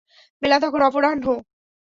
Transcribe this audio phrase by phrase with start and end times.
[0.41, 1.25] বেলা তখন অপরাহ্ন।